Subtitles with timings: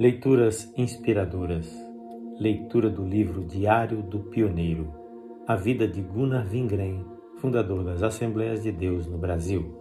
[0.00, 1.68] Leituras inspiradoras.
[2.38, 4.94] Leitura do livro Diário do Pioneiro.
[5.44, 7.04] A vida de Gunnar Wingren,
[7.38, 9.76] fundador das Assembleias de Deus no Brasil.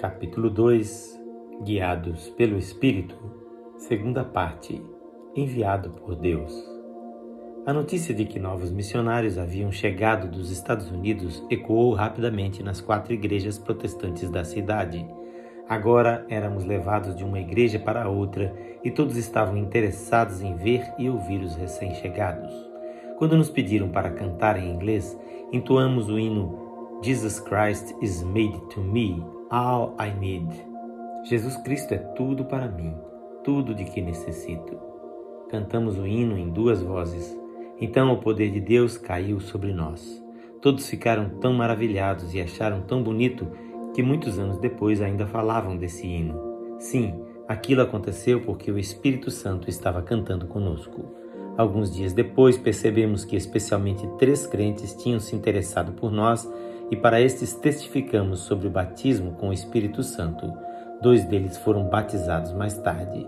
[0.00, 1.16] Capítulo 2.
[1.62, 3.14] Guiados pelo Espírito.
[3.76, 4.82] Segunda parte.
[5.36, 6.52] Enviado por Deus.
[7.64, 13.12] A notícia de que novos missionários haviam chegado dos Estados Unidos ecoou rapidamente nas quatro
[13.12, 15.06] igrejas protestantes da cidade
[15.68, 21.08] Agora éramos levados de uma igreja para outra e todos estavam interessados em ver e
[21.08, 22.52] ouvir os recém-chegados.
[23.16, 25.16] Quando nos pediram para cantar em inglês,
[25.52, 30.48] entoamos o hino Jesus Christ is made to me all I need.
[31.24, 32.94] Jesus Cristo é tudo para mim,
[33.44, 34.78] tudo de que necessito.
[35.48, 37.36] Cantamos o hino em duas vozes.
[37.80, 40.22] Então o poder de Deus caiu sobre nós.
[40.60, 43.48] Todos ficaram tão maravilhados e acharam tão bonito
[43.94, 46.76] que muitos anos depois ainda falavam desse hino.
[46.78, 47.14] Sim,
[47.46, 51.04] aquilo aconteceu porque o Espírito Santo estava cantando conosco.
[51.56, 56.50] Alguns dias depois percebemos que especialmente três crentes tinham se interessado por nós
[56.90, 60.50] e para estes testificamos sobre o batismo com o Espírito Santo.
[61.02, 63.26] Dois deles foram batizados mais tarde.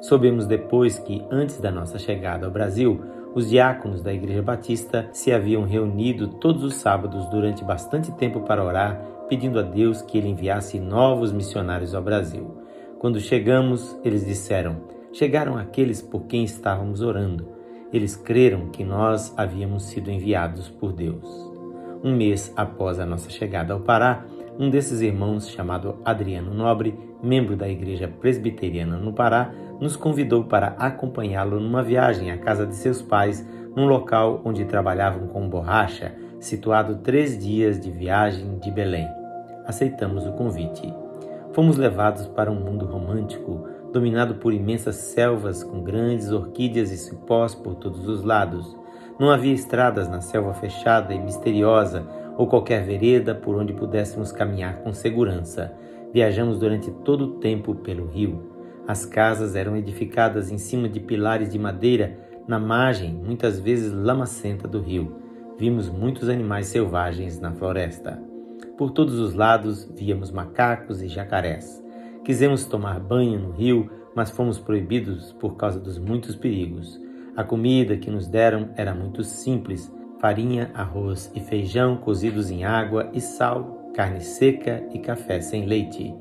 [0.00, 3.00] Soubemos depois que, antes da nossa chegada ao Brasil,
[3.34, 8.64] os diáconos da Igreja Batista se haviam reunido todos os sábados durante bastante tempo para
[8.64, 9.00] orar
[9.34, 12.56] pedindo a Deus que ele enviasse novos missionários ao Brasil.
[13.00, 14.82] Quando chegamos, eles disseram:
[15.12, 17.48] Chegaram aqueles por quem estávamos orando.
[17.92, 21.28] Eles creram que nós havíamos sido enviados por Deus.
[22.04, 24.24] Um mês após a nossa chegada ao Pará,
[24.56, 30.76] um desses irmãos, chamado Adriano Nobre, membro da Igreja Presbiteriana no Pará, nos convidou para
[30.78, 36.96] acompanhá-lo numa viagem à casa de seus pais, num local onde trabalhavam com borracha situado
[36.96, 39.23] três dias de viagem de Belém.
[39.66, 40.92] Aceitamos o convite.
[41.52, 47.54] Fomos levados para um mundo romântico, dominado por imensas selvas com grandes orquídeas e cipós
[47.54, 48.76] por todos os lados.
[49.18, 52.06] Não havia estradas na selva fechada e misteriosa
[52.36, 55.72] ou qualquer vereda por onde pudéssemos caminhar com segurança.
[56.12, 58.50] Viajamos durante todo o tempo pelo rio.
[58.86, 64.68] As casas eram edificadas em cima de pilares de madeira na margem, muitas vezes lamacenta
[64.68, 65.24] do rio
[65.56, 68.33] vimos muitos animais selvagens na floresta.
[68.76, 71.82] Por todos os lados víamos macacos e jacarés.
[72.24, 77.00] Quisemos tomar banho no rio, mas fomos proibidos por causa dos muitos perigos.
[77.36, 83.10] A comida que nos deram era muito simples: farinha, arroz e feijão cozidos em água
[83.12, 86.12] e sal, carne seca e café sem leite.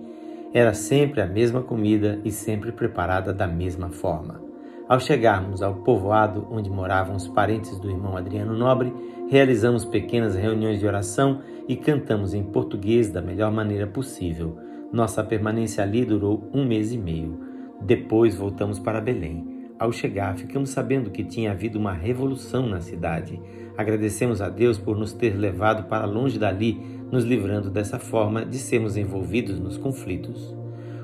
[0.53, 4.52] Era sempre a mesma comida e sempre preparada da mesma forma.
[4.87, 8.93] Ao chegarmos ao povoado onde moravam os parentes do irmão Adriano Nobre,
[9.29, 11.39] realizamos pequenas reuniões de oração
[11.69, 14.57] e cantamos em português da melhor maneira possível.
[14.91, 17.39] Nossa permanência ali durou um mês e meio.
[17.81, 19.71] Depois voltamos para Belém.
[19.79, 23.41] Ao chegar, ficamos sabendo que tinha havido uma revolução na cidade.
[23.77, 26.79] Agradecemos a Deus por nos ter levado para longe dali,
[27.09, 30.55] nos livrando dessa forma de sermos envolvidos nos conflitos.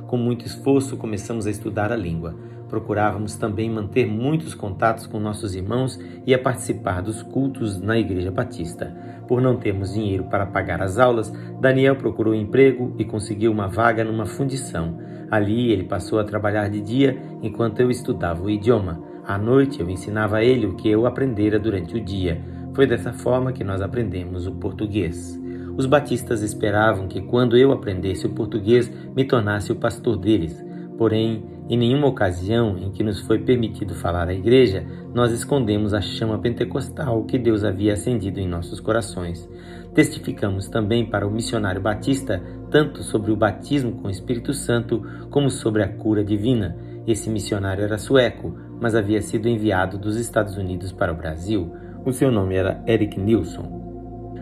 [0.06, 2.36] Com muito esforço, começamos a estudar a língua.
[2.70, 8.32] Procurávamos também manter muitos contatos com nossos irmãos e a participar dos cultos na Igreja
[8.32, 8.96] Batista.
[9.28, 14.04] Por não termos dinheiro para pagar as aulas, Daniel procurou emprego e conseguiu uma vaga
[14.04, 14.98] numa fundição.
[15.32, 19.02] Ali ele passou a trabalhar de dia enquanto eu estudava o idioma.
[19.26, 22.42] À noite eu ensinava a ele o que eu aprendera durante o dia.
[22.74, 25.40] Foi dessa forma que nós aprendemos o português.
[25.76, 30.64] Os batistas esperavam que quando eu aprendesse o português me tornasse o pastor deles.
[31.00, 36.02] Porém, em nenhuma ocasião em que nos foi permitido falar à igreja, nós escondemos a
[36.02, 39.50] chama pentecostal que Deus havia acendido em nossos corações.
[39.94, 45.50] Testificamos também para o missionário batista tanto sobre o batismo com o Espírito Santo como
[45.50, 46.76] sobre a cura divina.
[47.08, 51.72] Esse missionário era sueco, mas havia sido enviado dos Estados Unidos para o Brasil.
[52.06, 53.79] O seu nome era Eric Nilsson.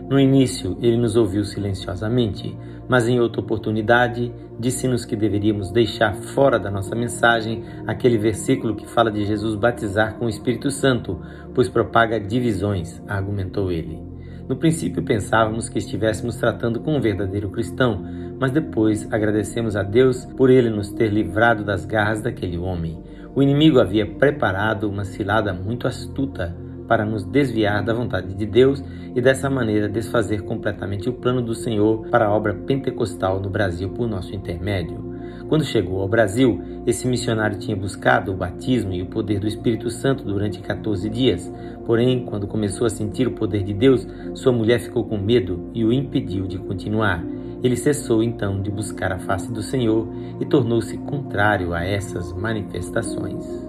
[0.08, 2.56] No início, ele nos ouviu silenciosamente,
[2.88, 8.88] mas em outra oportunidade disse-nos que deveríamos deixar fora da nossa mensagem aquele versículo que
[8.88, 11.20] fala de Jesus batizar com o Espírito Santo,
[11.54, 14.00] pois propaga divisões, argumentou ele.
[14.48, 18.02] No princípio pensávamos que estivéssemos tratando com um verdadeiro cristão,
[18.40, 22.98] mas depois agradecemos a Deus por ele nos ter livrado das garras daquele homem.
[23.34, 26.56] O inimigo havia preparado uma cilada muito astuta
[26.88, 28.82] para nos desviar da vontade de Deus
[29.14, 33.90] e dessa maneira desfazer completamente o plano do Senhor para a obra pentecostal no Brasil
[33.90, 35.06] por nosso intermédio.
[35.48, 39.88] Quando chegou ao Brasil, esse missionário tinha buscado o batismo e o poder do Espírito
[39.90, 41.50] Santo durante 14 dias.
[41.86, 45.84] Porém, quando começou a sentir o poder de Deus, sua mulher ficou com medo e
[45.84, 47.24] o impediu de continuar.
[47.62, 50.06] Ele cessou então de buscar a face do Senhor
[50.38, 53.67] e tornou-se contrário a essas manifestações.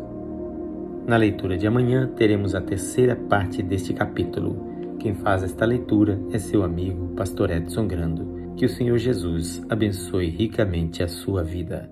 [1.10, 4.96] Na leitura de amanhã teremos a terceira parte deste capítulo.
[5.00, 8.54] Quem faz esta leitura é seu amigo, Pastor Edson Grando.
[8.56, 11.90] Que o Senhor Jesus abençoe ricamente a sua vida.